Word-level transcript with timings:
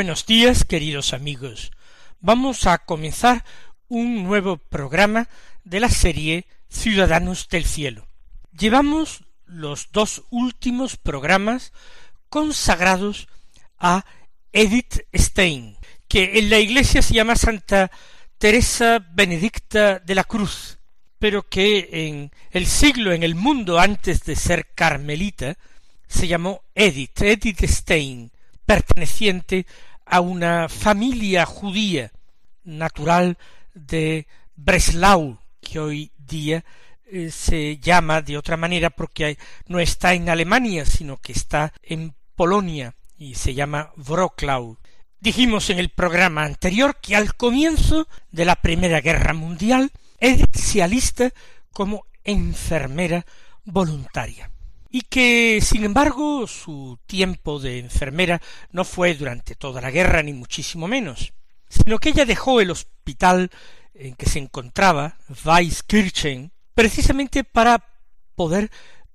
Buenos 0.00 0.24
días, 0.24 0.64
queridos 0.64 1.12
amigos. 1.12 1.72
Vamos 2.20 2.66
a 2.66 2.78
comenzar 2.78 3.44
un 3.86 4.24
nuevo 4.24 4.56
programa 4.56 5.28
de 5.64 5.78
la 5.78 5.90
serie 5.90 6.46
Ciudadanos 6.70 7.50
del 7.50 7.66
Cielo. 7.66 8.06
Llevamos 8.58 9.24
los 9.44 9.92
dos 9.92 10.22
últimos 10.30 10.96
programas 10.96 11.74
consagrados 12.30 13.28
a 13.78 14.06
Edith 14.54 15.06
Stein, 15.14 15.76
que 16.08 16.38
en 16.38 16.48
la 16.48 16.60
iglesia 16.60 17.02
se 17.02 17.12
llama 17.12 17.36
Santa 17.36 17.90
Teresa 18.38 19.06
Benedicta 19.12 19.98
de 19.98 20.14
la 20.14 20.24
Cruz, 20.24 20.78
pero 21.18 21.46
que 21.46 21.90
en 21.92 22.30
el 22.52 22.64
siglo, 22.64 23.12
en 23.12 23.22
el 23.22 23.34
mundo 23.34 23.78
antes 23.78 24.24
de 24.24 24.34
ser 24.34 24.68
carmelita, 24.74 25.58
se 26.08 26.26
llamó 26.26 26.62
Edith, 26.74 27.20
Edith 27.20 27.64
Stein, 27.66 28.32
perteneciente 28.64 29.66
a 30.10 30.20
una 30.20 30.68
familia 30.68 31.46
judía 31.46 32.10
natural 32.64 33.38
de 33.74 34.26
Breslau, 34.56 35.38
que 35.60 35.78
hoy 35.78 36.12
día 36.18 36.64
eh, 37.06 37.30
se 37.30 37.78
llama 37.78 38.20
de 38.20 38.36
otra 38.36 38.56
manera 38.56 38.90
porque 38.90 39.38
no 39.66 39.78
está 39.78 40.14
en 40.14 40.28
Alemania, 40.28 40.84
sino 40.84 41.16
que 41.16 41.32
está 41.32 41.72
en 41.82 42.14
Polonia 42.34 42.94
y 43.16 43.36
se 43.36 43.54
llama 43.54 43.92
Wroclaw. 43.96 44.78
Dijimos 45.20 45.70
en 45.70 45.78
el 45.78 45.90
programa 45.90 46.44
anterior 46.44 46.96
que 47.00 47.14
al 47.14 47.34
comienzo 47.36 48.08
de 48.32 48.44
la 48.44 48.56
Primera 48.56 49.00
Guerra 49.00 49.32
Mundial, 49.32 49.92
Edith 50.18 50.56
se 50.56 50.82
alista 50.82 51.30
como 51.72 52.04
enfermera 52.24 53.24
voluntaria 53.64 54.50
y 54.90 55.02
que, 55.02 55.60
sin 55.62 55.84
embargo, 55.84 56.46
su 56.48 56.98
tiempo 57.06 57.60
de 57.60 57.78
enfermera 57.78 58.42
no 58.72 58.84
fue 58.84 59.14
durante 59.14 59.54
toda 59.54 59.80
la 59.80 59.92
guerra, 59.92 60.22
ni 60.22 60.32
muchísimo 60.32 60.88
menos, 60.88 61.32
sino 61.68 61.98
que 61.98 62.08
ella 62.08 62.24
dejó 62.24 62.60
el 62.60 62.72
hospital 62.72 63.50
en 63.94 64.14
que 64.16 64.26
se 64.26 64.40
encontraba, 64.40 65.16
Weiskirchen, 65.44 66.50
precisamente 66.74 67.44
para 67.44 67.84
poder 68.34 68.70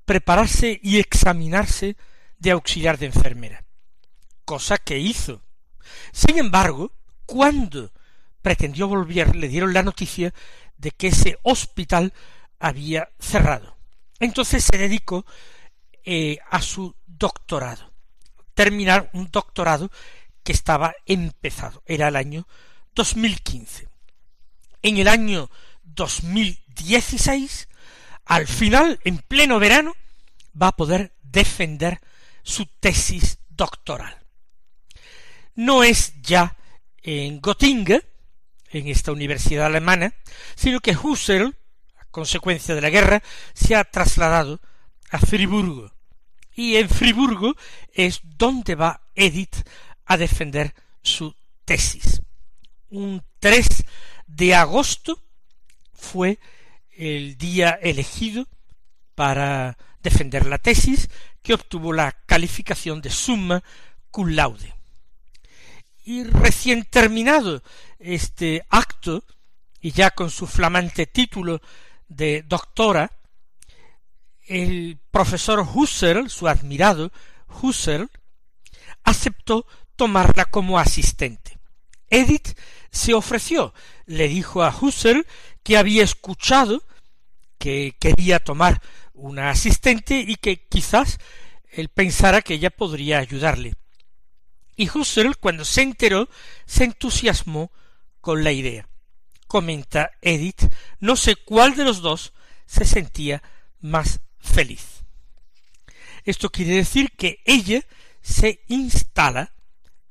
prepararse 0.05 0.79
y 0.81 0.99
examinarse 0.99 1.97
de 2.37 2.51
auxiliar 2.51 2.97
de 2.97 3.07
enfermera, 3.07 3.65
cosa 4.45 4.77
que 4.77 4.97
hizo. 4.97 5.41
Sin 6.13 6.37
embargo, 6.37 6.93
cuando 7.25 7.91
pretendió 8.41 8.87
volver, 8.87 9.35
le 9.35 9.49
dieron 9.49 9.73
la 9.73 9.83
noticia 9.83 10.33
de 10.77 10.91
que 10.91 11.07
ese 11.07 11.37
hospital 11.43 12.13
había 12.59 13.09
cerrado. 13.19 13.75
Entonces 14.19 14.63
se 14.63 14.77
dedicó 14.77 15.25
eh, 16.05 16.37
a 16.49 16.61
su 16.61 16.95
doctorado, 17.05 17.91
terminar 18.53 19.09
un 19.13 19.29
doctorado 19.31 19.91
que 20.43 20.51
estaba 20.51 20.93
empezado, 21.05 21.81
era 21.85 22.07
el 22.07 22.15
año 22.15 22.47
2015. 22.93 23.89
En 24.83 24.97
el 24.97 25.07
año 25.07 25.49
2016, 25.83 27.67
al 28.25 28.47
final, 28.47 28.99
en 29.03 29.17
pleno 29.17 29.59
verano, 29.59 29.95
va 30.59 30.67
a 30.67 30.75
poder 30.75 31.15
defender 31.23 31.99
su 32.43 32.67
tesis 32.79 33.39
doctoral. 33.49 34.15
No 35.55 35.83
es 35.83 36.13
ya 36.21 36.55
en 37.01 37.41
Göttingen, 37.41 38.03
en 38.69 38.87
esta 38.87 39.11
universidad 39.11 39.67
alemana, 39.67 40.13
sino 40.55 40.79
que 40.81 40.95
Husserl, 40.95 41.55
a 41.97 42.05
consecuencia 42.05 42.75
de 42.75 42.81
la 42.81 42.89
guerra, 42.89 43.23
se 43.53 43.75
ha 43.75 43.83
trasladado 43.83 44.59
a 45.09 45.19
Friburgo, 45.19 45.94
y 46.55 46.77
en 46.77 46.89
Friburgo 46.89 47.55
es 47.93 48.21
donde 48.23 48.75
va 48.75 49.01
Edith 49.13 49.67
a 50.05 50.17
defender 50.17 50.73
su 51.01 51.35
tesis. 51.65 52.21
Un 52.89 53.21
3 53.39 53.67
de 54.27 54.55
agosto 54.55 55.21
fue 55.93 56.39
el 56.97 57.37
día 57.37 57.71
elegido 57.81 58.47
para 59.15 59.77
defender 60.01 60.45
la 60.45 60.57
tesis 60.57 61.09
que 61.41 61.53
obtuvo 61.53 61.93
la 61.93 62.11
calificación 62.25 63.01
de 63.01 63.09
summa 63.09 63.63
cum 64.09 64.29
laude. 64.29 64.73
Y 66.05 66.23
recién 66.23 66.85
terminado 66.85 67.63
este 67.99 68.63
acto, 68.69 69.23
y 69.81 69.91
ya 69.91 70.11
con 70.11 70.29
su 70.29 70.47
flamante 70.47 71.07
título 71.07 71.61
de 72.07 72.43
doctora, 72.43 73.11
el 74.47 74.99
profesor 75.11 75.59
Husserl, 75.73 76.29
su 76.29 76.47
admirado 76.47 77.11
Husserl, 77.61 78.09
aceptó 79.03 79.65
tomarla 79.95 80.45
como 80.45 80.79
asistente. 80.79 81.57
Edith 82.09 82.57
se 82.91 83.13
ofreció, 83.13 83.73
le 84.05 84.27
dijo 84.27 84.63
a 84.63 84.75
Husserl 84.75 85.25
que 85.63 85.77
había 85.77 86.03
escuchado 86.03 86.83
que 87.57 87.95
quería 87.99 88.39
tomar 88.39 88.81
una 89.13 89.49
asistente 89.49 90.19
y 90.19 90.35
que 90.35 90.67
quizás 90.67 91.19
él 91.69 91.89
pensara 91.89 92.41
que 92.41 92.55
ella 92.55 92.69
podría 92.69 93.19
ayudarle. 93.19 93.75
Y 94.75 94.89
Husserl, 94.89 95.37
cuando 95.37 95.65
se 95.65 95.81
enteró, 95.81 96.29
se 96.65 96.83
entusiasmó 96.83 97.71
con 98.21 98.43
la 98.43 98.51
idea. 98.51 98.87
Comenta 99.47 100.11
Edith, 100.21 100.63
no 100.99 101.15
sé 101.15 101.35
cuál 101.35 101.75
de 101.75 101.85
los 101.85 102.01
dos 102.01 102.33
se 102.65 102.83
sentía 102.85 103.41
más 103.79 104.19
feliz. 104.45 105.03
Esto 106.23 106.49
quiere 106.49 106.75
decir 106.75 107.11
que 107.11 107.39
ella 107.45 107.81
se 108.21 108.63
instala 108.67 109.53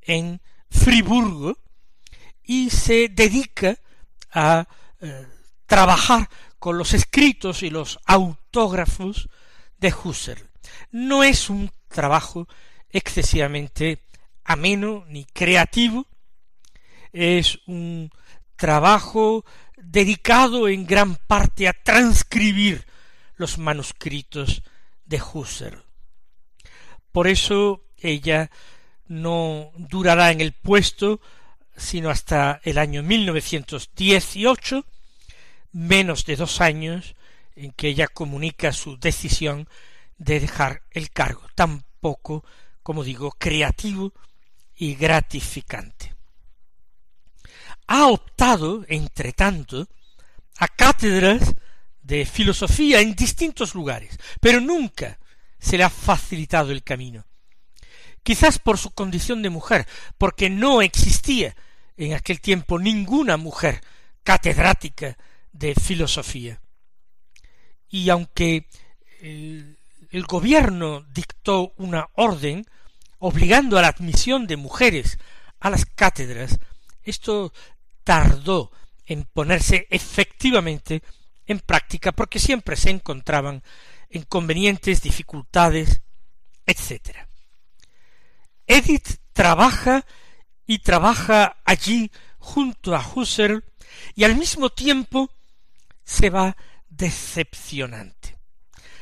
en 0.01 0.41
Friburgo 0.71 1.59
y 2.43 2.71
se 2.71 3.09
dedica 3.09 3.79
a 4.33 4.69
eh, 5.01 5.27
trabajar 5.67 6.29
con 6.59 6.79
los 6.79 6.95
escritos 6.95 7.63
y 7.63 7.71
los 7.71 7.99
autógrafos 8.05 9.29
de 9.79 9.93
Husserl. 9.93 10.51
No 10.91 11.25
es 11.25 11.51
un 11.51 11.71
trabajo 11.89 12.47
excesivamente 12.91 14.03
ameno 14.45 15.05
ni 15.09 15.25
creativo, 15.25 16.07
es 17.13 17.59
un 17.67 18.11
trabajo 18.57 19.45
dedicado 19.77 20.69
en 20.69 20.87
gran 20.87 21.17
parte 21.17 21.69
a 21.69 21.73
transcribir 21.73 22.87
los 23.37 23.59
manuscritos 23.59 24.63
de 25.05 25.21
Husserl. 25.21 25.83
Por 27.13 27.29
eso 27.29 27.85
ella 27.97 28.51
no 29.07 29.71
durará 29.77 30.31
en 30.33 30.41
el 30.41 30.53
puesto 30.53 31.21
sino 31.77 32.11
hasta 32.11 32.61
el 32.65 32.79
año 32.79 33.03
1918, 33.03 34.85
menos 35.73 36.25
de 36.25 36.37
dos 36.37 36.61
años 36.61 37.15
en 37.57 37.73
que 37.73 37.89
ella 37.89 38.09
comunica 38.09 38.73
su 38.73 38.99
decisión 38.99 39.69
de 40.19 40.41
dejar 40.41 40.83
el 40.91 41.11
cargo, 41.11 41.43
tan 41.55 41.85
poco, 42.01 42.45
como 42.83 43.03
digo, 43.03 43.33
creativo 43.33 44.13
y 44.77 44.95
gratificante. 44.95 46.15
Ha 47.87 48.07
optado, 48.07 48.85
entre 48.89 49.33
tanto, 49.33 49.89
a 50.59 50.69
cátedras 50.69 51.55
de 52.05 52.27
filosofía 52.27 53.01
en 53.01 53.15
distintos 53.15 53.75
lugares, 53.75 54.19
pero 54.41 54.61
nunca 54.61 55.19
se 55.59 55.79
le 55.79 55.85
ha 55.85 55.91
facilitado 55.91 56.71
el 56.71 56.85
camino. 56.85 57.25
Quizás 58.23 58.59
por 58.59 58.79
su 58.79 58.91
condición 58.93 59.43
de 59.43 59.51
mujer, 59.51 59.87
porque 60.19 60.49
no 60.51 60.83
existía 60.83 61.57
en 61.97 62.13
aquel 62.13 62.41
tiempo 62.41 62.79
ninguna 62.79 63.37
mujer 63.37 63.81
catedrática 64.23 65.17
de 65.53 65.75
filosofía. 65.75 66.61
Y 67.89 68.11
aunque 68.11 68.69
el 69.21 70.25
gobierno 70.27 71.07
dictó 71.11 71.73
una 71.77 72.09
orden 72.15 72.67
obligando 73.19 73.79
a 73.79 73.83
la 73.83 73.89
admisión 73.89 74.47
de 74.47 74.57
mujeres 74.57 75.19
a 75.61 75.71
las 75.71 75.87
cátedras, 75.87 76.59
esto 77.03 77.53
tardó 78.03 78.71
en 79.07 79.25
ponerse 79.25 79.87
efectivamente 79.91 81.03
en 81.47 81.61
práctica 81.61 82.13
porque 82.13 82.39
siempre 82.39 82.77
se 82.77 82.91
encontraban 82.91 83.63
inconvenientes, 84.11 85.03
dificultades, 85.03 86.01
etc. 86.67 87.17
Edith 88.67 89.19
trabaja 89.33 90.05
y 90.67 90.79
trabaja 90.79 91.57
allí 91.65 92.11
junto 92.39 92.95
a 92.95 93.07
Husserl 93.15 93.65
y 94.15 94.25
al 94.25 94.37
mismo 94.37 94.71
tiempo 94.71 95.31
se 96.05 96.31
va 96.31 96.57
decepcionante. 96.89 98.37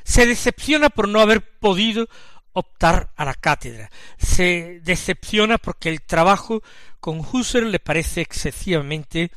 Se 0.04 0.26
decepciona 0.26 0.90
por 0.90 1.08
no 1.08 1.20
haber 1.20 1.58
podido 1.58 2.08
optar 2.52 3.12
a 3.16 3.24
la 3.24 3.34
cátedra. 3.34 3.90
Se 4.18 4.80
decepciona 4.82 5.58
porque 5.58 5.88
el 5.88 6.02
trabajo 6.02 6.62
con 7.00 7.20
Husserl 7.20 7.70
le 7.70 7.78
parece 7.78 8.20
excesivamente 8.20 9.30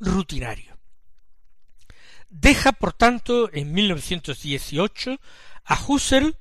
rutinario. 0.00 0.77
Deja, 2.28 2.72
por 2.72 2.92
tanto, 2.92 3.48
en 3.52 3.72
1918 3.72 5.20
a 5.64 5.80
Husserl 5.86 6.36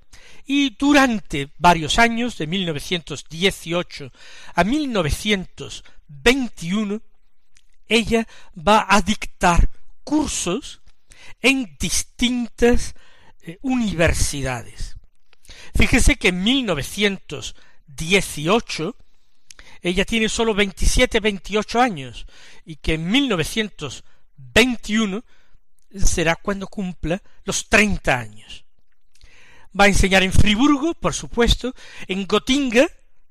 y 0.46 0.72
durante 0.72 1.54
varios 1.58 1.98
años, 2.00 2.38
de 2.38 2.48
1918 2.48 4.12
a 4.54 4.64
1921, 4.64 7.02
ella 7.88 8.28
va 8.56 8.86
a 8.90 9.02
dictar 9.02 9.70
cursos 10.04 10.82
en 11.42 11.76
distintas 11.80 12.94
eh, 13.42 13.58
universidades. 13.62 14.98
Fíjese 15.76 16.16
que 16.16 16.30
en 16.30 16.42
1918 16.44 18.96
ella 19.82 20.06
tiene 20.06 20.30
sólo 20.30 20.54
27, 20.54 21.20
28 21.20 21.82
años 21.82 22.26
y 22.66 22.78
que 22.78 22.94
en 22.96 23.10
1921 23.10 25.24
será 25.94 26.36
cuando 26.36 26.68
cumpla 26.68 27.22
los 27.44 27.70
treinta 27.70 28.20
años. 28.20 28.66
Va 29.80 29.86
a 29.86 29.90
enseñar 29.90 30.24
en 30.24 30.34
Friburgo, 30.34 30.94
por 30.94 31.14
supuesto, 31.14 31.74
en 32.08 32.26
Gotinga, 32.26 32.88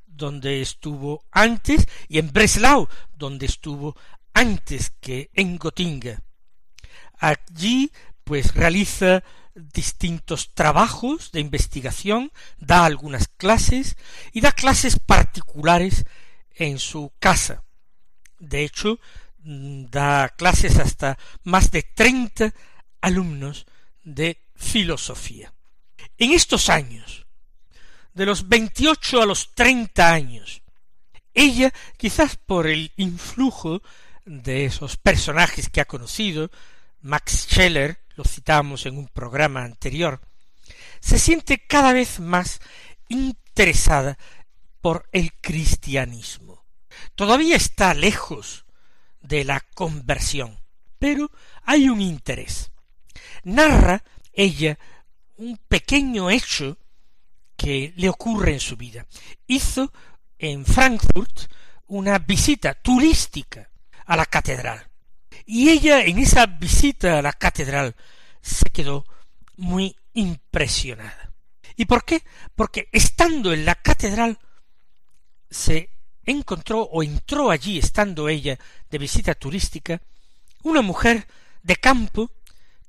donde 0.07 0.63
estuvo 0.63 1.25
antes, 1.31 1.87
y 2.09 2.19
en 2.19 2.33
Breslau, 2.33 2.89
donde 3.15 3.47
estuvo 3.47 3.97
antes 4.33 4.93
que 5.01 5.31
en 5.35 5.57
Gotinga. 5.59 6.23
Allí, 7.19 7.91
pues, 8.25 8.55
realiza 8.55 9.25
distintos 9.55 10.53
trabajos 10.55 11.33
de 11.33 11.41
investigación, 11.41 12.31
da 12.59 12.85
algunas 12.85 13.29
clases 13.29 13.97
y 14.33 14.41
da 14.43 14.53
clases 14.53 14.99
particulares 14.99 16.05
en 16.55 16.79
su 16.79 17.13
casa. 17.19 17.65
De 18.39 18.65
hecho, 18.65 19.01
da 19.47 20.31
clases 20.31 20.79
hasta 20.79 21.17
más 21.45 21.71
de 21.71 21.85
treinta 21.85 22.53
alumnos 23.01 23.67
de 24.03 24.43
filosofía. 24.57 25.53
En 26.19 26.33
estos 26.33 26.69
años, 26.69 27.27
de 28.13 28.27
los 28.27 28.49
veintiocho 28.49 29.23
a 29.23 29.27
los 29.27 29.55
treinta 29.55 30.13
años, 30.13 30.63
ella, 31.33 31.73
quizás 31.97 32.37
por 32.37 32.67
el 32.67 32.91
influjo 32.97 33.83
de 34.25 34.65
esos 34.65 34.97
personajes 34.97 35.69
que 35.69 35.81
ha 35.81 35.85
conocido, 35.85 36.51
Max 37.03 37.47
Scheller, 37.49 38.01
lo 38.17 38.25
citamos 38.25 38.85
en 38.87 38.99
un 38.99 39.07
programa 39.07 39.63
anterior, 39.63 40.21
se 40.99 41.21
siente 41.21 41.65
cada 41.65 41.93
vez 41.93 42.19
más 42.19 42.61
interesada 43.09 44.19
por 44.81 45.09
el 45.13 45.33
cristianismo. 45.35 46.65
Todavía 47.15 47.55
está 47.55 47.95
lejos 47.95 48.66
de 49.27 49.45
la 49.45 49.61
conversión. 49.75 50.59
Pero 50.99 51.31
hay 51.63 51.89
un 51.89 52.01
interés. 52.01 52.71
Narra 53.45 54.03
ella 54.33 54.79
un 55.37 55.59
pequeño 55.69 56.31
hecho 56.31 56.79
que 57.57 57.93
le 57.97 58.09
ocurre 58.09 58.53
en 58.53 58.61
su 58.61 58.77
vida. 58.77 59.07
Hizo 59.47 59.93
en 60.39 60.65
Frankfurt 60.65 61.51
una 61.87 62.19
visita 62.19 62.75
turística 62.75 63.71
a 64.05 64.17
la 64.17 64.27
catedral. 64.27 64.89
Y 65.45 65.71
ella 65.71 66.03
en 66.05 66.19
esa 66.19 66.47
visita 66.47 67.19
a 67.19 67.23
la 67.23 67.33
catedral 67.33 67.95
se 68.41 68.69
quedó 68.71 69.05
muy 69.57 69.97
impresionada. 70.13 71.33
¿Y 71.77 71.85
por 71.85 72.05
qué? 72.05 72.23
Porque 72.55 72.89
estando 72.93 73.53
en 73.53 73.65
la 73.65 73.75
catedral 73.75 74.39
se 75.51 75.91
encontró 76.27 76.83
o 76.83 77.03
entró 77.03 77.51
allí, 77.51 77.79
estando 77.79 78.29
ella 78.29 78.59
de 78.91 78.99
visita 78.99 79.35
turística, 79.35 80.03
una 80.63 80.83
mujer 80.83 81.27
de 81.63 81.77
campo 81.77 82.31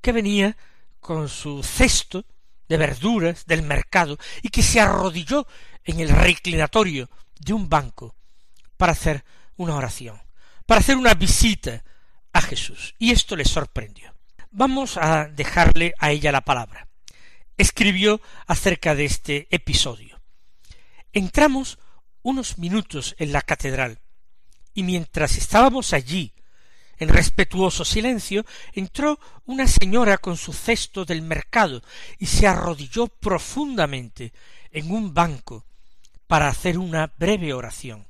que 0.00 0.12
venía 0.12 0.56
con 1.00 1.28
su 1.28 1.62
cesto 1.62 2.24
de 2.68 2.76
verduras 2.76 3.46
del 3.46 3.62
mercado 3.62 4.18
y 4.42 4.50
que 4.50 4.62
se 4.62 4.80
arrodilló 4.80 5.46
en 5.84 6.00
el 6.00 6.10
reclinatorio 6.10 7.08
de 7.38 7.52
un 7.52 7.68
banco 7.68 8.14
para 8.76 8.92
hacer 8.92 9.24
una 9.56 9.74
oración, 9.74 10.20
para 10.66 10.80
hacer 10.80 10.96
una 10.96 11.14
visita 11.14 11.82
a 12.32 12.42
Jesús. 12.42 12.94
Y 12.98 13.10
esto 13.10 13.36
le 13.36 13.44
sorprendió. 13.44 14.14
Vamos 14.50 14.96
a 14.96 15.28
dejarle 15.28 15.94
a 15.98 16.10
ella 16.10 16.32
la 16.32 16.42
palabra. 16.42 16.88
Escribió 17.56 18.20
acerca 18.46 18.94
de 18.94 19.04
este 19.04 19.48
episodio. 19.50 20.20
Entramos 21.12 21.78
unos 22.28 22.58
minutos 22.58 23.16
en 23.18 23.32
la 23.32 23.40
catedral, 23.40 24.00
y 24.74 24.82
mientras 24.82 25.38
estábamos 25.38 25.94
allí, 25.94 26.34
en 26.98 27.08
respetuoso 27.08 27.86
silencio, 27.86 28.44
entró 28.74 29.18
una 29.46 29.66
señora 29.66 30.18
con 30.18 30.36
su 30.36 30.52
cesto 30.52 31.06
del 31.06 31.22
mercado 31.22 31.82
y 32.18 32.26
se 32.26 32.46
arrodilló 32.46 33.06
profundamente 33.08 34.34
en 34.72 34.90
un 34.90 35.14
banco 35.14 35.64
para 36.26 36.48
hacer 36.48 36.76
una 36.76 37.06
breve 37.16 37.54
oración. 37.54 38.06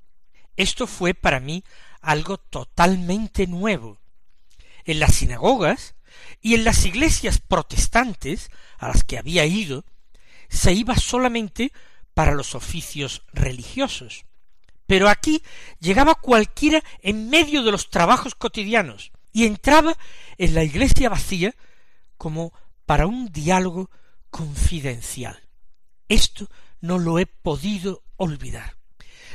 Esto 0.57 0.89
fue 0.89 1.15
para 1.15 1.39
mí 1.39 1.63
algo 2.01 2.39
totalmente 2.39 3.47
nuevo. 3.47 4.01
En 4.85 4.99
las 4.99 5.15
sinagogas 5.15 5.95
y 6.41 6.55
en 6.55 6.65
las 6.65 6.85
iglesias 6.85 7.39
protestantes 7.39 8.51
a 8.79 8.89
las 8.89 9.05
que 9.05 9.17
había 9.17 9.47
ido, 9.47 9.85
se 10.49 10.73
iba 10.73 10.97
solamente 10.97 11.73
para 12.19 12.35
los 12.35 12.57
oficios 12.57 13.23
religiosos. 13.33 14.25
Pero 14.89 15.09
aquí 15.09 15.41
llegaba 15.79 16.17
cualquiera 16.17 16.83
en 17.01 17.31
medio 17.31 17.63
de 17.63 17.71
los 17.71 17.91
trabajos 17.91 18.35
cotidianos 18.35 19.13
y 19.33 19.47
entraba 19.47 19.97
en 20.37 20.53
la 20.57 20.65
iglesia 20.65 21.11
vacía 21.11 21.55
como 22.17 22.53
para 22.87 23.07
un 23.07 23.31
diálogo 23.31 23.89
confidencial. 24.31 25.39
Esto 26.09 26.51
no 26.81 26.99
lo 26.99 27.21
he 27.21 27.27
podido 27.27 28.03
olvidar. 28.17 28.79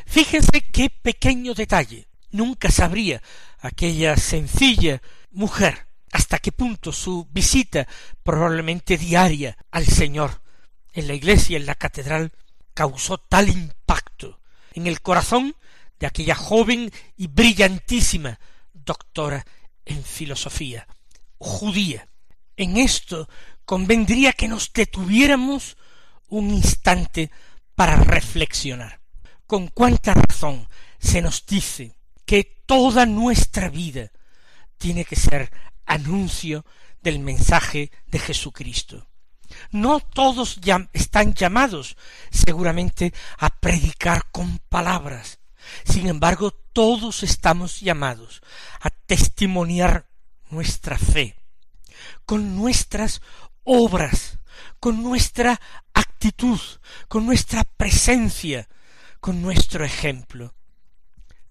Fíjense 0.06 0.66
qué 0.70 0.90
pequeño 0.90 1.54
detalle. 1.54 2.10
Nunca 2.32 2.70
sabría 2.70 3.24
aquella 3.60 4.18
sencilla 4.18 5.02
mujer 5.32 5.88
hasta 6.12 6.38
qué 6.40 6.52
punto 6.52 6.92
su 6.92 7.30
visita 7.32 7.88
probablemente 8.24 8.98
diaria 8.98 9.56
al 9.72 9.86
Señor 9.86 10.42
en 10.92 11.08
la 11.08 11.14
iglesia, 11.14 11.56
en 11.56 11.66
la 11.66 11.76
catedral, 11.76 12.34
causó 12.74 13.18
tal 13.18 13.50
impacto 13.50 14.40
en 14.74 14.88
el 14.88 15.02
corazón 15.02 15.56
de 16.00 16.08
aquella 16.08 16.36
joven 16.36 16.92
y 17.18 17.28
brillantísima 17.28 18.40
doctora 18.74 19.46
en 19.86 20.04
filosofía 20.04 20.88
judía. 21.44 22.08
En 22.56 22.78
esto 22.78 23.30
convendría 23.66 24.34
que 24.34 24.48
nos 24.48 24.72
detuviéramos 24.74 25.78
un 26.30 26.50
instante 26.50 27.30
para 27.76 27.96
reflexionar. 27.96 29.02
Con 29.46 29.68
cuánta 29.68 30.14
razón 30.14 30.68
se 31.00 31.22
nos 31.22 31.46
dice 31.46 31.96
que 32.26 32.44
toda 32.66 33.06
nuestra 33.06 33.70
vida 33.70 34.12
tiene 34.78 35.06
que 35.06 35.16
ser 35.16 35.52
anuncio 35.86 36.66
del 37.02 37.20
mensaje 37.20 37.92
de 38.08 38.20
Jesucristo. 38.20 39.08
No 39.72 40.00
todos 40.00 40.60
están 40.94 41.34
llamados 41.34 41.98
seguramente 42.32 43.14
a 43.38 43.50
predicar 43.50 44.32
con 44.32 44.60
palabras. 44.70 45.40
Sin 45.86 46.08
embargo, 46.08 46.52
todos 46.52 47.24
estamos 47.24 47.80
llamados 47.82 48.42
a 48.82 48.90
testimoniar 48.90 50.08
nuestra 50.50 50.98
fe 50.98 51.44
con 52.26 52.56
nuestras 52.56 53.22
obras, 53.64 54.40
con 54.80 55.04
nuestra 55.04 55.60
actitud, 55.94 56.60
con 57.08 57.26
nuestra 57.26 57.64
presencia, 57.64 58.68
con 59.20 59.42
nuestro 59.42 59.86
ejemplo. 59.86 60.54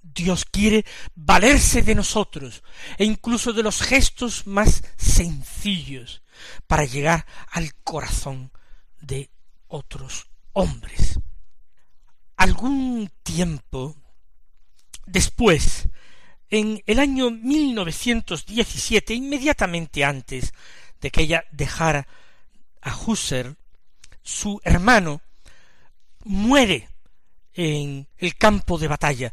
Dios 0.02 0.44
quiere 0.44 0.84
valerse 1.14 1.82
de 1.82 1.94
nosotros 1.94 2.62
e 2.98 3.04
incluso 3.04 3.52
de 3.52 3.62
los 3.62 3.80
gestos 3.80 4.46
más 4.46 4.82
sencillos 4.96 6.22
para 6.66 6.84
llegar 6.84 7.26
al 7.50 7.74
corazón 7.76 8.50
de 9.00 9.30
otros 9.68 10.26
hombres. 10.52 11.18
Algún 12.36 13.10
tiempo 13.22 13.96
después, 15.06 15.88
en 16.50 16.82
el 16.86 16.98
año 16.98 17.30
1917, 17.30 19.14
inmediatamente 19.14 20.04
antes 20.04 20.52
de 21.00 21.10
que 21.10 21.22
ella 21.22 21.44
dejara 21.52 22.06
a 22.80 22.96
Husserl, 22.96 23.56
su 24.22 24.60
hermano 24.64 25.20
muere 26.24 26.88
en 27.54 28.08
el 28.18 28.36
campo 28.36 28.78
de 28.78 28.88
batalla, 28.88 29.32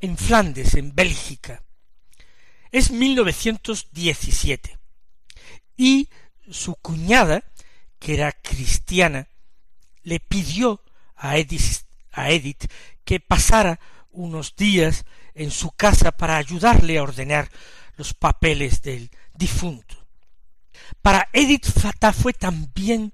en 0.00 0.16
Flandes, 0.16 0.74
en 0.74 0.94
Bélgica. 0.94 1.62
Es 2.70 2.90
1917. 2.90 4.78
Y 5.76 6.08
su 6.50 6.74
cuñada, 6.76 7.44
que 7.98 8.14
era 8.14 8.32
cristiana, 8.32 9.28
le 10.02 10.20
pidió 10.20 10.82
a 11.16 11.36
Edith, 11.36 11.84
a 12.12 12.30
Edith 12.30 12.70
que 13.04 13.20
pasara 13.20 13.80
unos 14.10 14.56
días 14.56 15.04
en 15.34 15.50
su 15.50 15.70
casa 15.70 16.12
para 16.12 16.36
ayudarle 16.36 16.98
a 16.98 17.02
ordenar 17.02 17.50
los 17.96 18.14
papeles 18.14 18.82
del 18.82 19.10
difunto. 19.34 19.96
Para 21.02 21.28
Edith 21.32 21.66
Fatah 21.66 22.12
fue 22.12 22.32
también 22.32 23.12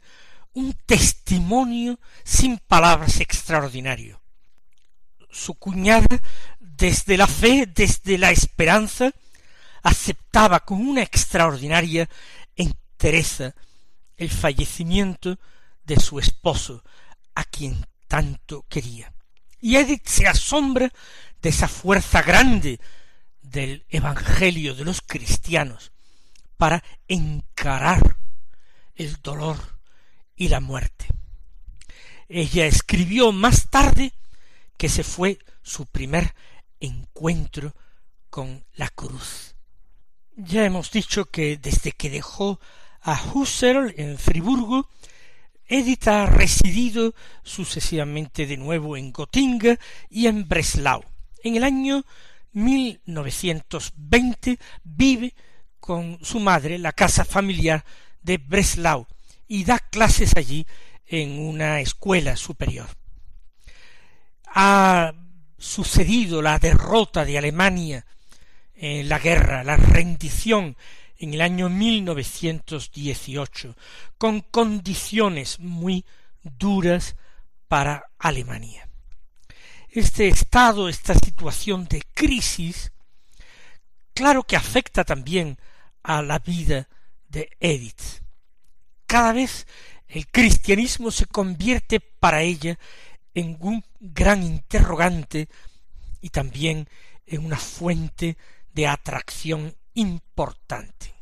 un 0.53 0.73
testimonio 0.87 1.99
sin 2.23 2.59
palabras 2.59 3.21
extraordinario. 3.21 4.21
Su 5.31 5.55
cuñada, 5.55 6.23
desde 6.77 7.17
la 7.17 7.27
fe, 7.27 7.67
desde 7.67 8.19
la 8.19 8.31
esperanza, 8.31 9.13
aceptaba 9.83 10.61
con 10.61 10.81
una 10.81 11.03
extraordinaria 11.03 12.09
entereza 12.57 13.55
el 14.17 14.31
fallecimiento 14.31 15.39
de 15.85 16.01
su 16.01 16.19
esposo, 16.19 16.83
a 17.35 17.45
quien 17.45 17.85
tanto 18.09 18.65
quería. 18.69 19.13
Y 19.61 19.77
Edith 19.77 20.07
se 20.07 20.27
asombra 20.27 20.91
de 21.43 21.49
esa 21.49 21.69
fuerza 21.69 22.23
grande 22.23 22.81
del 23.43 23.85
Evangelio 23.89 24.75
de 24.75 24.85
los 24.85 25.01
cristianos 25.03 25.93
para 26.57 26.83
encarar 27.09 28.17
el 28.95 29.21
dolor 29.23 29.59
y 30.37 30.49
la 30.49 30.61
muerte. 30.61 31.07
Ella 32.29 32.67
escribió 32.67 33.33
más 33.33 33.69
tarde 33.69 34.13
que 34.77 34.89
se 34.89 35.05
fue 35.05 35.39
su 35.63 35.87
primer 35.87 36.35
encuentro 36.85 37.75
con 38.31 38.65
la 38.75 38.89
cruz. 38.89 39.55
Ya 40.37 40.65
hemos 40.65 40.91
dicho 40.91 41.27
que 41.27 41.57
desde 41.57 41.93
que 41.93 42.11
dejó 42.11 42.59
a 43.01 43.21
Husserl 43.33 43.95
en 43.97 44.19
Friburgo, 44.19 44.89
Edith 45.67 46.09
ha 46.09 46.27
residido 46.27 47.15
sucesivamente 47.43 48.47
de 48.47 48.57
nuevo 48.57 48.97
en 48.97 49.13
Gotinga 49.13 49.79
y 50.11 50.27
en 50.27 50.49
Breslau. 50.49 51.05
En 51.43 51.57
el 51.57 51.65
año 51.65 52.05
1920 52.53 54.59
vive 54.83 55.35
con 55.81 56.19
su 56.23 56.41
madre 56.41 56.79
la 56.79 56.93
casa 56.93 57.25
familiar 57.25 57.85
de 58.23 58.39
Breslau 58.39 59.07
y 59.47 59.65
da 59.65 59.79
clases 59.79 60.33
allí 60.37 60.67
en 61.07 61.39
una 61.39 61.81
escuela 61.81 62.37
superior. 62.37 62.89
Ha 64.47 65.13
sucedido 65.65 66.43
la 66.43 66.59
derrota 66.59 67.25
de 67.25 67.39
Alemania 67.39 68.05
en 68.75 69.09
la 69.09 69.19
guerra, 69.19 69.65
la 69.65 69.77
rendición 69.77 70.77
en 71.19 71.33
el 71.35 71.41
año 71.41 71.71
1918, 71.71 73.75
con 74.19 74.43
condiciones 74.43 75.61
muy 75.61 76.05
duras 76.43 77.17
para 77.67 78.05
Alemania. 78.19 78.89
Este 79.89 80.29
estado, 80.29 80.87
esta 80.89 81.15
situación 81.15 81.87
de 81.87 82.03
crisis, 82.13 82.93
claro 84.13 84.43
que 84.43 84.57
afecta 84.57 85.05
también 85.05 85.59
a 86.03 86.21
la 86.21 86.41
vida 86.41 86.89
de 87.29 87.49
Edith. 87.59 88.21
Cada 89.07 89.33
vez 89.33 89.67
el 90.09 90.27
cristianismo 90.27 91.11
se 91.11 91.25
convierte 91.27 92.01
para 92.01 92.43
ella 92.43 92.79
en 93.35 93.57
un 93.61 93.85
gran 94.01 94.43
interrogante 94.43 95.49
y 96.21 96.31
también 96.31 96.89
en 97.27 97.45
una 97.45 97.59
fuente 97.59 98.37
de 98.73 98.87
atracción 98.87 99.75
importante. 99.95 101.15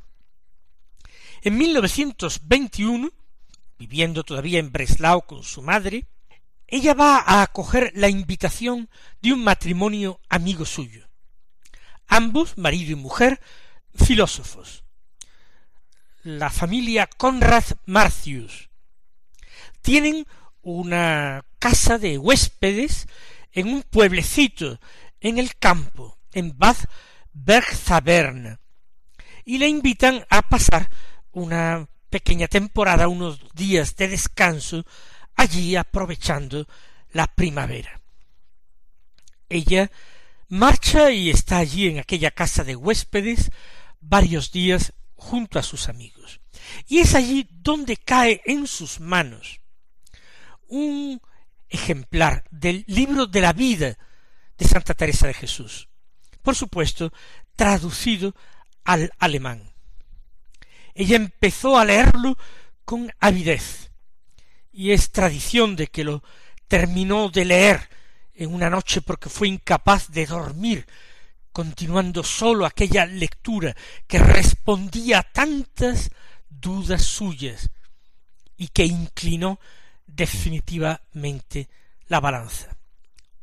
En 1.42 1.58
1921, 1.58 3.10
viviendo 3.78 4.22
todavía 4.22 4.60
en 4.60 4.70
Breslau 4.70 5.26
con 5.26 5.42
su 5.42 5.62
madre, 5.62 6.06
ella 6.68 6.94
va 6.94 7.18
a 7.18 7.42
acoger 7.42 7.92
la 7.94 8.08
invitación 8.08 8.88
de 9.20 9.32
un 9.32 9.42
matrimonio 9.42 10.20
amigo 10.28 10.64
suyo. 10.64 11.08
Ambos, 12.06 12.56
marido 12.56 12.92
y 12.92 12.94
mujer, 12.94 13.40
filósofos. 13.94 14.84
La 16.22 16.50
familia 16.50 17.08
Conrad 17.08 17.64
Marcius. 17.84 18.70
Tienen 19.82 20.26
una 20.62 21.44
casa 21.58 21.98
de 21.98 22.18
huéspedes 22.18 23.06
en 23.52 23.68
un 23.68 23.82
pueblecito 23.82 24.80
en 25.20 25.38
el 25.38 25.56
campo, 25.56 26.18
en 26.32 26.56
Bad 26.56 26.76
Bergzabern, 27.32 28.58
y 29.44 29.58
le 29.58 29.68
invitan 29.68 30.24
a 30.30 30.42
pasar 30.42 30.90
una 31.32 31.88
pequeña 32.10 32.46
temporada, 32.48 33.08
unos 33.08 33.40
días 33.54 33.96
de 33.96 34.08
descanso, 34.08 34.84
allí 35.34 35.76
aprovechando 35.76 36.66
la 37.12 37.26
primavera. 37.26 38.00
Ella 39.48 39.90
marcha 40.48 41.10
y 41.10 41.30
está 41.30 41.58
allí 41.58 41.88
en 41.88 41.98
aquella 41.98 42.30
casa 42.30 42.64
de 42.64 42.76
huéspedes 42.76 43.50
varios 44.00 44.52
días 44.52 44.92
junto 45.14 45.58
a 45.58 45.62
sus 45.62 45.88
amigos. 45.88 46.40
Y 46.86 46.98
es 46.98 47.14
allí 47.14 47.48
donde 47.50 47.96
cae 47.96 48.42
en 48.44 48.66
sus 48.66 49.00
manos 49.00 49.61
un 50.72 51.20
ejemplar 51.68 52.44
del 52.50 52.84
libro 52.88 53.26
de 53.26 53.42
la 53.42 53.52
vida 53.52 53.98
de 54.56 54.64
Santa 54.64 54.94
Teresa 54.94 55.26
de 55.26 55.34
Jesús, 55.34 55.88
por 56.40 56.56
supuesto, 56.56 57.12
traducido 57.54 58.34
al 58.82 59.12
alemán. 59.18 59.70
Ella 60.94 61.16
empezó 61.16 61.78
a 61.78 61.84
leerlo 61.84 62.38
con 62.86 63.12
avidez, 63.20 63.90
y 64.72 64.92
es 64.92 65.12
tradición 65.12 65.76
de 65.76 65.88
que 65.88 66.04
lo 66.04 66.22
terminó 66.68 67.28
de 67.28 67.44
leer 67.44 67.90
en 68.32 68.54
una 68.54 68.70
noche 68.70 69.02
porque 69.02 69.28
fue 69.28 69.48
incapaz 69.48 70.10
de 70.10 70.24
dormir, 70.24 70.86
continuando 71.52 72.24
solo 72.24 72.64
aquella 72.64 73.04
lectura 73.04 73.76
que 74.06 74.18
respondía 74.18 75.18
a 75.18 75.22
tantas 75.22 76.10
dudas 76.48 77.02
suyas 77.02 77.68
y 78.56 78.68
que 78.68 78.86
inclinó 78.86 79.60
definitivamente 80.06 81.68
la 82.08 82.20
balanza. 82.20 82.76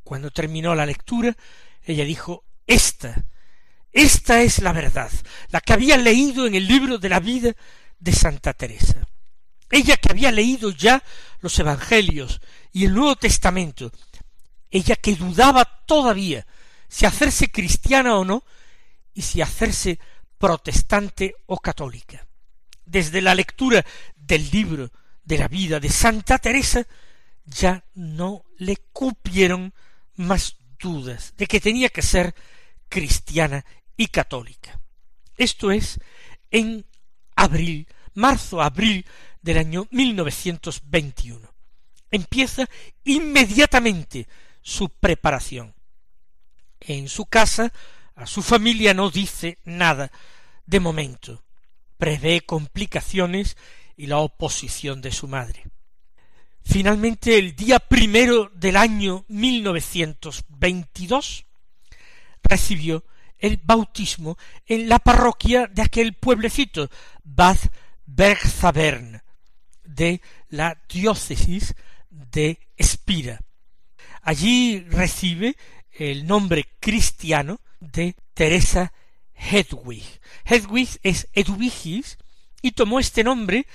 Cuando 0.04 0.32
terminó 0.32 0.76
la 0.76 0.86
lectura, 0.86 1.36
ella 1.84 2.04
dijo 2.04 2.46
Esta, 2.66 3.26
esta 3.92 4.42
es 4.42 4.60
la 4.60 4.74
verdad, 4.74 5.12
la 5.50 5.62
que 5.62 5.74
había 5.74 5.98
leído 5.98 6.46
en 6.46 6.56
el 6.56 6.68
libro 6.68 6.98
de 6.98 7.10
la 7.10 7.20
vida 7.20 7.56
de 8.00 8.12
Santa 8.14 8.54
Teresa. 8.54 9.08
Ella 9.70 9.98
que 9.98 10.12
había 10.12 10.32
leído 10.32 10.72
ya 10.72 11.04
los 11.42 11.58
Evangelios 11.60 12.42
y 12.72 12.86
el 12.86 12.94
Nuevo 12.94 13.16
Testamento, 13.16 13.92
ella 14.72 14.96
que 14.96 15.16
dudaba 15.16 15.66
todavía 15.86 16.46
si 16.88 17.06
hacerse 17.06 17.52
cristiana 17.52 18.18
o 18.18 18.26
no, 18.26 18.44
y 19.14 19.22
si 19.22 19.42
hacerse 19.42 20.00
protestante 20.38 21.36
o 21.46 21.60
católica. 21.60 22.26
Desde 22.86 23.22
la 23.22 23.36
lectura 23.36 23.86
del 24.16 24.50
libro 24.50 24.92
de 25.30 25.38
la 25.38 25.48
vida 25.48 25.80
de 25.80 25.92
Santa 25.92 26.40
Teresa, 26.40 26.88
ya 27.46 27.86
no 27.94 28.46
le 28.58 28.78
cupieron 28.92 29.76
más 30.16 30.58
dudas 30.80 31.36
de 31.38 31.46
que 31.46 31.60
tenía 31.60 31.90
que 31.90 32.02
ser 32.02 32.34
cristiana 32.90 33.64
y 33.96 34.08
católica. 34.08 34.82
Esto 35.38 35.70
es 35.70 36.00
en 36.50 36.84
abril, 37.36 37.88
marzo-abril 38.16 39.06
del 39.44 39.60
año 39.60 39.88
1921. 39.92 41.48
Empieza 42.10 42.68
inmediatamente 43.04 44.28
su 44.64 44.90
preparación. 44.90 45.76
En 46.80 47.08
su 47.08 47.28
casa, 47.28 47.72
a 48.16 48.26
su 48.26 48.42
familia 48.42 48.96
no 48.96 49.12
dice 49.12 49.60
nada 49.64 50.12
de 50.66 50.80
momento. 50.80 51.44
Prevé 52.00 52.42
complicaciones 52.42 53.58
y 54.00 54.08
la 54.08 54.18
oposición 54.20 55.02
de 55.02 55.12
su 55.12 55.28
madre. 55.28 55.66
Finalmente, 56.64 57.38
el 57.38 57.54
día 57.54 57.80
primero 57.80 58.50
del 58.56 58.78
año 58.78 59.26
1922, 59.28 61.46
recibió 62.42 63.04
el 63.38 63.60
bautismo 63.62 64.38
en 64.66 64.88
la 64.88 65.00
parroquia 65.00 65.68
de 65.68 65.82
aquel 65.82 66.14
pueblecito, 66.14 66.90
Bad 67.26 67.58
Bergzabern, 68.06 69.22
de 69.84 70.22
la 70.48 70.82
diócesis 70.88 71.76
de 72.10 72.58
Espira. 72.78 73.42
Allí 74.22 74.80
recibe 74.88 75.58
el 75.92 76.26
nombre 76.26 76.70
cristiano 76.80 77.60
de 77.82 78.16
Teresa 78.34 78.94
Hedwig. 79.34 80.06
Hedwig 80.46 80.88
es 81.04 81.28
Edwigis 81.34 82.18
y 82.62 82.72
tomó 82.72 83.00
este 83.00 83.24
nombre 83.24 83.66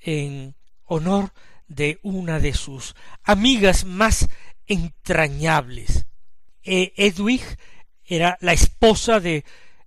en 0.00 0.54
honor 0.84 1.32
de 1.68 1.98
una 2.02 2.40
de 2.40 2.52
sus 2.52 2.94
amigas 3.22 3.84
más 3.84 4.28
entrañables. 4.66 6.06
E 6.62 6.92
Edwig 6.96 7.42
era 8.04 8.36
la 8.40 8.52
esposa 8.52 9.20
de 9.20 9.44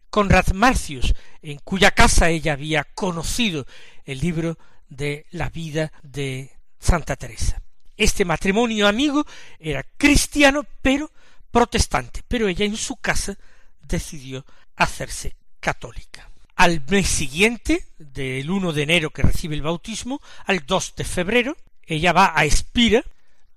Conrad 0.10 0.53
Marcius, 0.53 1.13
en 1.41 1.60
cuya 1.60 1.91
casa 1.91 2.29
ella 2.29 2.53
había 2.53 2.84
conocido 2.84 3.65
el 4.05 4.20
libro 4.20 4.58
de 4.88 5.25
la 5.32 5.50
vida 5.50 5.91
de 6.03 6.51
Santa 6.79 7.15
Teresa. 7.15 7.62
Este 7.98 8.25
matrimonio 8.25 8.88
amigo 8.88 9.25
era 9.60 9.84
cristiano, 9.98 10.65
pero 10.82 11.12
protestante, 11.51 12.24
pero 12.27 12.48
ella 12.48 12.65
en 12.65 12.77
su 12.77 12.96
casa 12.98 13.38
decidió 13.82 14.46
hacerse 14.75 15.36
católica. 15.60 16.29
Al 16.63 16.82
mes 16.88 17.10
siguiente, 17.10 17.88
del 17.98 18.50
1 18.50 18.72
de 18.72 18.84
enero 18.84 19.10
que 19.10 19.22
recibe 19.22 19.53
el 19.53 19.62
bautismo, 19.62 20.22
al 20.46 20.65
2 20.65 20.96
de 20.96 21.03
febrero, 21.03 21.58
ella 21.86 22.13
va 22.13 22.32
a 22.34 22.46
Espira, 22.46 23.03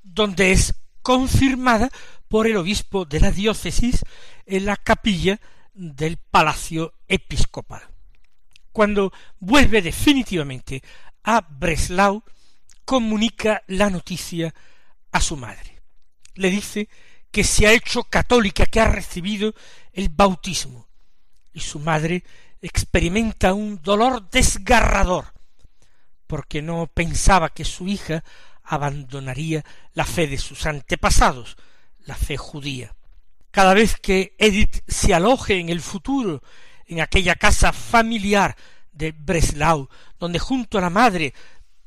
donde 0.03 0.51
es 0.51 0.75
confirmada 1.03 1.89
por 2.27 2.49
el 2.49 2.57
obispo 2.57 3.05
de 3.05 3.21
la 3.21 3.31
diócesis 3.31 4.05
en 4.45 4.65
la 4.65 4.77
capilla 4.77 5.41
del 5.73 6.17
palacio 6.17 6.95
episcopal. 7.07 7.83
Cuando 8.73 9.13
vuelve 9.39 9.83
definitivamente 9.83 10.83
a 11.23 11.47
Breslau, 11.49 12.25
comunica 12.85 13.63
la 13.69 13.89
noticia 13.89 14.53
a 15.13 15.21
su 15.21 15.37
madre. 15.37 15.81
Le 16.35 16.51
dice 16.51 16.89
que 17.31 17.45
se 17.45 17.69
ha 17.69 17.73
hecho 17.73 18.03
católica, 18.03 18.67
que 18.67 18.81
ha 18.81 18.89
recibido 18.89 19.55
el 19.93 20.09
bautismo. 20.09 20.89
Y 21.53 21.61
su 21.61 21.79
madre 21.79 22.25
experimenta 22.67 23.55
un 23.55 23.81
dolor 23.81 24.29
desgarrador, 24.31 25.33
porque 26.27 26.63
no 26.63 26.89
pensaba 26.89 27.51
que 27.51 27.65
su 27.65 27.87
hija 27.87 28.25
abandonaría 28.65 29.65
la 29.95 30.05
fe 30.05 30.27
de 30.27 30.39
sus 30.39 30.67
antepasados, 30.67 31.57
la 32.01 32.17
fe 32.17 32.37
judía. 32.37 32.95
Cada 33.53 33.73
vez 33.73 33.97
que 33.97 34.35
Edith 34.39 34.83
se 34.89 35.15
aloje 35.15 35.59
en 35.59 35.69
el 35.69 35.81
futuro 35.81 36.43
en 36.87 37.01
aquella 37.01 37.37
casa 37.37 37.73
familiar 37.73 38.57
de 38.93 39.13
Breslau, 39.13 39.89
donde 40.19 40.39
junto 40.39 40.79
a 40.79 40.81
la 40.81 40.91
madre 40.91 41.35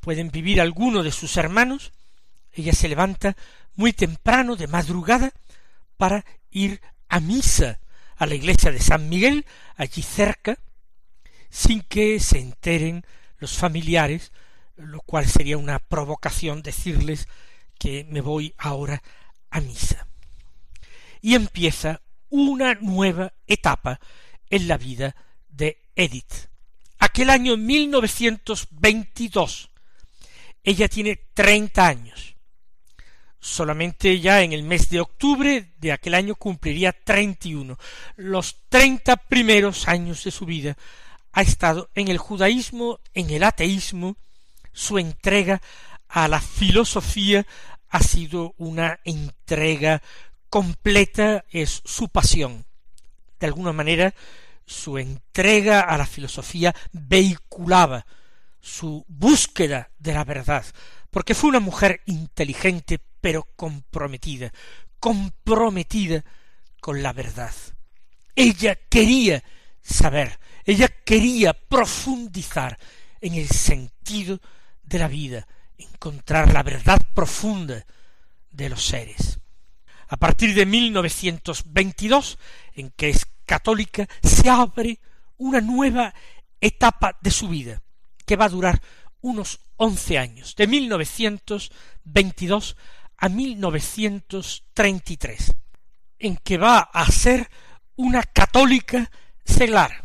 pueden 0.00 0.30
vivir 0.30 0.60
algunos 0.60 1.04
de 1.04 1.12
sus 1.12 1.36
hermanos, 1.36 1.92
ella 2.52 2.72
se 2.72 2.88
levanta 2.88 3.36
muy 3.76 3.92
temprano 3.92 4.56
de 4.56 4.66
madrugada 4.66 5.32
para 5.98 6.24
ir 6.50 6.80
a 7.08 7.20
misa 7.20 7.80
a 8.16 8.26
la 8.26 8.34
iglesia 8.34 8.72
de 8.72 8.80
San 8.80 9.08
Miguel, 9.08 9.44
allí 9.76 10.02
cerca, 10.02 10.58
sin 11.50 11.82
que 11.82 12.20
se 12.20 12.38
enteren 12.38 13.04
los 13.38 13.58
familiares, 13.58 14.32
lo 14.76 15.00
cual 15.00 15.26
sería 15.26 15.58
una 15.58 15.78
provocación 15.78 16.62
decirles 16.62 17.28
que 17.78 18.06
me 18.08 18.20
voy 18.20 18.54
ahora 18.56 19.02
a 19.50 19.60
misa. 19.60 20.06
Y 21.20 21.34
empieza 21.34 22.00
una 22.30 22.74
nueva 22.74 23.32
etapa 23.46 24.00
en 24.48 24.68
la 24.68 24.78
vida 24.78 25.14
de 25.48 25.82
Edith. 25.94 26.48
Aquel 26.98 27.28
año 27.30 27.56
1922. 27.56 29.70
Ella 30.62 30.88
tiene 30.88 31.16
treinta 31.32 31.88
años. 31.88 32.36
Solamente 33.40 34.20
ya 34.20 34.42
en 34.42 34.52
el 34.52 34.62
mes 34.62 34.90
de 34.90 35.00
octubre 35.00 35.72
de 35.78 35.92
aquel 35.92 36.12
año 36.14 36.34
cumpliría 36.34 36.92
treinta 36.92 37.48
y 37.48 37.54
uno. 37.54 37.78
Los 38.16 38.56
treinta 38.68 39.16
primeros 39.16 39.88
años 39.88 40.22
de 40.24 40.30
su 40.30 40.44
vida 40.44 40.76
ha 41.32 41.42
estado 41.42 41.90
en 41.94 42.08
el 42.08 42.18
judaísmo, 42.18 43.00
en 43.14 43.30
el 43.30 43.44
ateísmo, 43.44 44.16
su 44.72 44.98
entrega 44.98 45.60
a 46.08 46.28
la 46.28 46.40
filosofía 46.40 47.46
ha 47.88 48.02
sido 48.02 48.54
una 48.56 49.00
entrega 49.04 50.02
completa, 50.48 51.44
es 51.50 51.82
su 51.84 52.08
pasión. 52.08 52.64
De 53.38 53.46
alguna 53.46 53.72
manera, 53.72 54.14
su 54.66 54.98
entrega 54.98 55.80
a 55.80 55.96
la 55.98 56.06
filosofía 56.06 56.74
vehiculaba 56.92 58.06
su 58.60 59.04
búsqueda 59.08 59.90
de 59.98 60.14
la 60.14 60.24
verdad, 60.24 60.64
porque 61.10 61.34
fue 61.34 61.50
una 61.50 61.60
mujer 61.60 62.02
inteligente 62.06 63.00
pero 63.20 63.48
comprometida, 63.56 64.52
comprometida 64.98 66.24
con 66.80 67.02
la 67.02 67.12
verdad. 67.12 67.52
Ella 68.34 68.76
quería 68.88 69.42
saber, 69.82 70.38
ella 70.64 70.88
quería 70.88 71.52
profundizar 71.54 72.78
en 73.20 73.34
el 73.34 73.48
sentido 73.48 74.40
de 74.82 74.98
la 74.98 75.06
vida, 75.08 75.46
encontrar 75.78 76.52
la 76.52 76.62
verdad 76.62 77.00
profunda 77.14 77.84
de 78.50 78.68
los 78.68 78.84
seres. 78.84 79.40
A 80.08 80.16
partir 80.16 80.54
de 80.54 80.66
1922, 80.66 82.38
en 82.74 82.90
que 82.90 83.08
es 83.10 83.26
católica, 83.46 84.08
se 84.22 84.50
abre 84.50 84.98
una 85.36 85.60
nueva 85.60 86.12
etapa 86.60 87.16
de 87.20 87.30
su 87.30 87.46
vida, 87.48 87.80
que 88.26 88.34
va 88.36 88.46
a 88.46 88.50
durar 88.50 88.82
unos 89.20 89.60
once 89.76 90.18
años, 90.18 90.56
de 90.56 90.66
1922 90.66 92.76
a 93.16 93.28
1933, 93.28 95.54
en 96.18 96.36
que 96.36 96.58
va 96.58 96.78
a 96.78 97.06
ser 97.06 97.48
una 97.96 98.22
católica 98.22 99.10
seglar, 99.50 100.04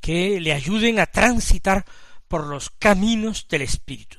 que 0.00 0.40
le 0.40 0.52
ayuden 0.52 0.98
a 1.00 1.06
transitar 1.06 1.84
por 2.28 2.46
los 2.46 2.70
caminos 2.70 3.48
del 3.48 3.62
espíritu. 3.62 4.18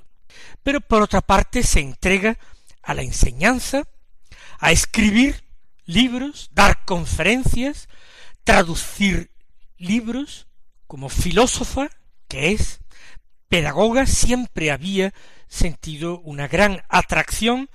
Pero 0.64 0.82
por 0.82 1.02
otra 1.02 1.22
parte 1.22 1.64
se 1.64 1.80
entrega 1.80 2.38
a 2.84 2.94
la 2.94 3.02
enseñanza, 3.02 3.84
a 4.60 4.72
escribir 4.72 5.44
libros, 5.86 6.50
dar 6.54 6.86
conferencias, 6.86 7.88
traducir 8.44 9.32
libros, 9.78 10.48
como 10.88 11.10
filósofa 11.10 11.90
que 12.28 12.52
es, 12.52 12.80
pedagoga, 13.48 14.06
siempre 14.06 14.72
había 14.72 15.14
sentido 15.48 16.20
una 16.20 16.48
gran 16.48 16.84
atracción 16.90 17.70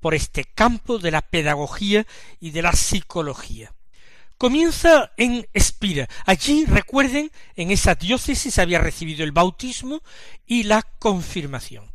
por 0.00 0.14
este 0.14 0.44
campo 0.44 0.98
de 0.98 1.10
la 1.10 1.22
pedagogía 1.22 2.06
y 2.40 2.50
de 2.50 2.62
la 2.62 2.72
psicología. 2.72 3.74
Comienza 4.38 5.10
en 5.16 5.48
Espira. 5.52 6.08
Allí, 6.24 6.64
recuerden, 6.64 7.32
en 7.56 7.72
esa 7.72 7.96
diócesis 7.96 8.58
había 8.58 8.78
recibido 8.78 9.24
el 9.24 9.32
bautismo 9.32 10.00
y 10.46 10.62
la 10.62 10.82
confirmación. 10.82 11.92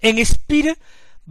En 0.00 0.18
Espira 0.18 0.76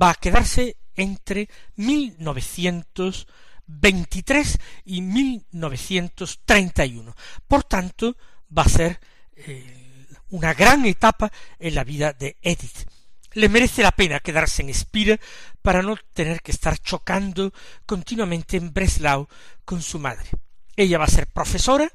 va 0.01 0.09
a 0.09 0.15
quedarse 0.15 0.77
entre 0.95 1.49
1923 1.75 4.59
y 4.85 5.01
1931. 5.01 7.15
Por 7.47 7.63
tanto, 7.63 8.15
va 8.55 8.61
a 8.63 8.69
ser 8.69 8.99
eh, 9.35 10.07
una 10.29 10.53
gran 10.53 10.85
etapa 10.85 11.31
en 11.59 11.75
la 11.75 11.83
vida 11.83 12.13
de 12.13 12.37
Edith. 12.41 12.87
Le 13.33 13.49
merece 13.49 13.83
la 13.83 13.91
pena 13.91 14.21
quedarse 14.21 14.61
en 14.61 14.69
Espira 14.69 15.19
para 15.61 15.81
no 15.81 15.97
tener 16.13 16.41
que 16.41 16.51
estar 16.51 16.77
chocando 16.77 17.51
continuamente 17.85 18.55
en 18.57 18.73
Breslau 18.73 19.27
con 19.65 19.81
su 19.81 19.99
madre. 19.99 20.29
Ella 20.75 20.97
va 20.97 21.05
a 21.05 21.09
ser 21.09 21.27
profesora, 21.27 21.89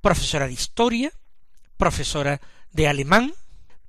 profesora 0.00 0.46
de 0.46 0.52
historia, 0.52 1.12
profesora 1.76 2.40
de 2.72 2.88
alemán, 2.88 3.34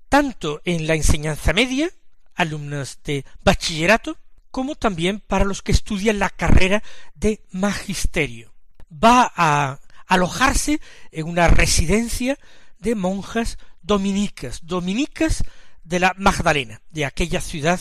tanto 0.09 0.61
en 0.65 0.87
la 0.87 0.95
enseñanza 0.95 1.53
media, 1.53 1.89
alumnos 2.35 2.99
de 3.03 3.25
bachillerato, 3.43 4.17
como 4.51 4.75
también 4.75 5.19
para 5.19 5.45
los 5.45 5.61
que 5.61 5.71
estudian 5.71 6.19
la 6.19 6.29
carrera 6.29 6.83
de 7.15 7.43
magisterio. 7.51 8.53
Va 8.91 9.31
a 9.35 9.79
alojarse 10.07 10.81
en 11.11 11.27
una 11.27 11.47
residencia 11.47 12.37
de 12.79 12.95
monjas 12.95 13.57
dominicas, 13.81 14.61
dominicas 14.63 15.43
de 15.83 15.99
la 15.99 16.13
Magdalena, 16.17 16.81
de 16.89 17.05
aquella 17.05 17.41
ciudad 17.41 17.79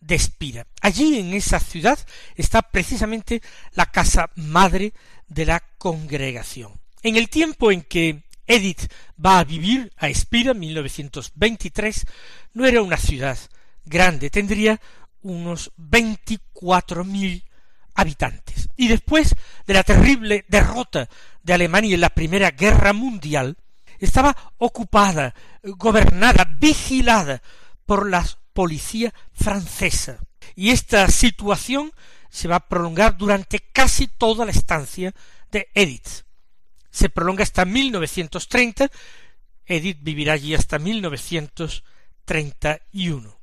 de 0.00 0.14
Espira. 0.14 0.66
Allí 0.80 1.18
en 1.18 1.34
esa 1.34 1.60
ciudad 1.60 1.98
está 2.36 2.62
precisamente 2.62 3.42
la 3.74 3.86
casa 3.86 4.30
madre 4.36 4.92
de 5.28 5.46
la 5.46 5.62
congregación. 5.78 6.80
En 7.02 7.16
el 7.16 7.28
tiempo 7.28 7.70
en 7.70 7.82
que 7.82 8.22
Edith 8.46 8.90
va 9.24 9.38
a 9.38 9.44
vivir 9.44 9.92
a 9.96 10.08
Espira, 10.08 10.54
1923, 10.54 12.06
no 12.54 12.66
era 12.66 12.82
una 12.82 12.96
ciudad 12.96 13.38
grande, 13.84 14.30
tendría 14.30 14.80
unos 15.22 15.72
veinticuatro 15.76 17.04
mil 17.04 17.44
habitantes. 17.94 18.68
Y 18.76 18.88
después 18.88 19.34
de 19.66 19.74
la 19.74 19.82
terrible 19.82 20.44
derrota 20.48 21.08
de 21.42 21.52
Alemania 21.52 21.94
en 21.94 22.00
la 22.00 22.10
Primera 22.10 22.50
Guerra 22.50 22.92
Mundial, 22.92 23.56
estaba 23.98 24.36
ocupada, 24.58 25.34
gobernada, 25.62 26.56
vigilada 26.58 27.42
por 27.86 28.08
la 28.08 28.26
policía 28.52 29.12
francesa. 29.32 30.18
Y 30.54 30.70
esta 30.70 31.08
situación 31.08 31.92
se 32.30 32.48
va 32.48 32.56
a 32.56 32.68
prolongar 32.68 33.16
durante 33.16 33.60
casi 33.60 34.06
toda 34.06 34.44
la 34.44 34.50
estancia 34.52 35.14
de 35.50 35.68
Edith. 35.74 36.26
Se 36.90 37.08
prolonga 37.08 37.42
hasta 37.42 37.64
1930, 37.64 38.90
Edith 39.66 39.98
vivirá 40.00 40.34
allí 40.34 40.54
hasta 40.54 40.78
1931. 40.78 43.39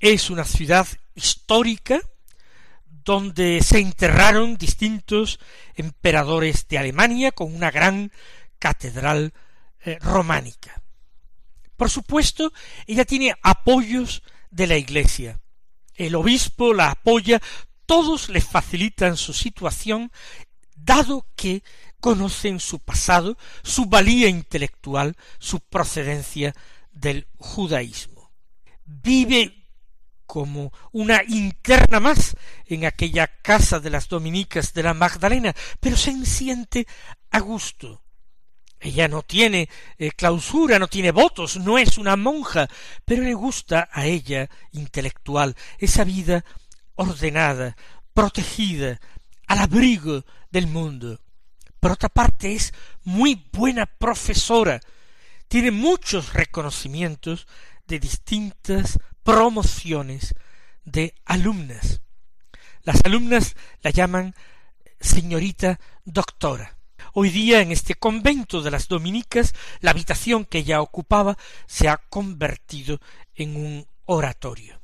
Es 0.00 0.30
una 0.30 0.44
ciudad 0.44 0.88
histórica 1.14 2.00
donde 2.86 3.62
se 3.62 3.80
enterraron 3.80 4.56
distintos 4.56 5.38
emperadores 5.74 6.66
de 6.68 6.78
Alemania 6.78 7.32
con 7.32 7.54
una 7.54 7.70
gran 7.70 8.10
catedral 8.58 9.34
eh, 9.84 9.98
románica. 10.00 10.80
Por 11.76 11.90
supuesto, 11.90 12.50
ella 12.86 13.04
tiene 13.04 13.34
apoyos 13.42 14.22
de 14.50 14.66
la 14.66 14.78
Iglesia. 14.78 15.38
El 15.94 16.14
obispo 16.14 16.72
la 16.72 16.92
apoya, 16.92 17.38
todos 17.84 18.30
le 18.30 18.40
facilitan 18.40 19.18
su 19.18 19.34
situación, 19.34 20.10
dado 20.76 21.26
que 21.36 21.62
conocen 22.00 22.58
su 22.58 22.78
pasado, 22.78 23.36
su 23.62 23.84
valía 23.84 24.28
intelectual, 24.28 25.14
su 25.38 25.60
procedencia 25.60 26.54
del 26.90 27.28
judaísmo. 27.36 28.32
Vive 28.86 29.59
como 30.30 30.72
una 30.92 31.24
interna 31.26 31.98
más 31.98 32.36
en 32.66 32.84
aquella 32.84 33.26
casa 33.26 33.80
de 33.80 33.90
las 33.90 34.08
dominicas 34.08 34.72
de 34.72 34.84
la 34.84 34.94
Magdalena, 34.94 35.52
pero 35.80 35.96
se 35.96 36.24
siente 36.24 36.86
a 37.32 37.40
gusto. 37.40 38.04
Ella 38.78 39.08
no 39.08 39.22
tiene 39.22 39.68
eh, 39.98 40.12
clausura, 40.12 40.78
no 40.78 40.86
tiene 40.86 41.10
votos, 41.10 41.56
no 41.56 41.78
es 41.78 41.98
una 41.98 42.14
monja, 42.14 42.68
pero 43.04 43.24
le 43.24 43.34
gusta 43.34 43.88
a 43.90 44.06
ella 44.06 44.48
intelectual 44.70 45.56
esa 45.78 46.04
vida 46.04 46.44
ordenada, 46.94 47.76
protegida, 48.14 49.00
al 49.48 49.58
abrigo 49.58 50.24
del 50.52 50.68
mundo. 50.68 51.18
Por 51.80 51.90
otra 51.90 52.08
parte 52.08 52.52
es 52.52 52.72
muy 53.02 53.48
buena 53.52 53.84
profesora, 53.84 54.80
tiene 55.48 55.72
muchos 55.72 56.34
reconocimientos 56.34 57.48
de 57.88 57.98
distintas 57.98 58.96
promociones 59.22 60.34
de 60.84 61.14
alumnas. 61.24 62.00
Las 62.82 63.04
alumnas 63.04 63.56
la 63.82 63.90
llaman 63.90 64.34
señorita 65.00 65.80
doctora. 66.04 66.76
Hoy 67.12 67.30
día 67.30 67.60
en 67.60 67.72
este 67.72 67.94
convento 67.94 68.62
de 68.62 68.70
las 68.70 68.88
dominicas 68.88 69.54
la 69.80 69.90
habitación 69.90 70.44
que 70.44 70.58
ella 70.58 70.80
ocupaba 70.80 71.36
se 71.66 71.88
ha 71.88 71.96
convertido 71.96 73.00
en 73.34 73.56
un 73.56 73.86
oratorio. 74.06 74.80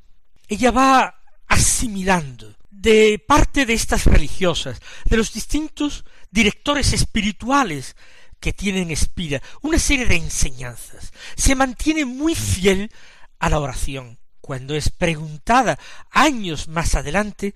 Ella 0.49 0.71
va 0.71 1.15
asimilando 1.47 2.55
de 2.71 3.23
parte 3.27 3.67
de 3.67 3.75
estas 3.75 4.05
religiosas, 4.05 4.81
de 5.05 5.17
los 5.17 5.33
distintos 5.33 6.05
directores 6.31 6.93
espirituales 6.93 7.97
que 8.41 8.53
tienen 8.53 8.91
Espira, 8.91 9.43
una 9.63 9.79
serie 9.79 10.07
de 10.07 10.17
enseñanzas. 10.17 11.13
Se 11.37 11.55
mantiene 11.55 12.05
muy 12.05 12.35
fiel 12.35 12.91
a 13.39 13.49
la 13.49 13.61
oración, 13.61 14.19
cuando 14.47 14.77
es 14.77 14.91
preguntada 14.91 15.77
años 16.13 16.69
más 16.69 16.95
adelante, 16.95 17.53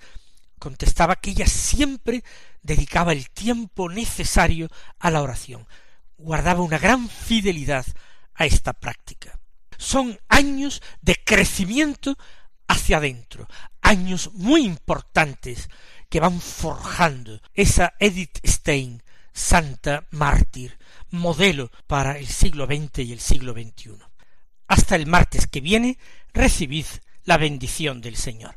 contestaba 0.59 1.14
que 1.14 1.31
ella 1.31 1.46
siempre 1.46 2.24
dedicaba 2.62 3.12
el 3.12 3.31
tiempo 3.31 3.88
necesario 3.88 4.68
a 4.98 5.12
la 5.12 5.22
oración, 5.22 5.68
guardaba 6.18 6.62
una 6.62 6.79
gran 6.79 7.09
fidelidad 7.09 7.87
a 8.35 8.44
esta 8.44 8.72
práctica. 8.72 9.38
Son 9.79 10.18
años 10.29 10.83
de 11.00 11.14
crecimiento 11.24 12.18
hacia 12.66 12.96
adentro, 12.96 13.46
años 13.83 14.33
muy 14.35 14.62
importantes 14.62 15.70
que 16.09 16.18
van 16.18 16.40
forjando 16.40 17.40
esa 17.55 17.94
Edith 18.00 18.40
Stein, 18.44 19.00
santa 19.33 20.09
mártir, 20.11 20.76
modelo 21.11 21.70
para 21.87 22.18
el 22.18 22.26
siglo 22.26 22.66
XX 22.66 22.98
y 22.98 23.12
el 23.12 23.20
siglo 23.20 23.53
XXI. 23.53 24.10
Hasta 24.70 24.94
el 24.94 25.09
martes 25.09 25.48
que 25.48 25.61
viene 25.61 25.98
recibid 26.33 26.87
la 27.24 27.38
bendición 27.38 28.00
del 28.00 28.14
Señor. 28.14 28.56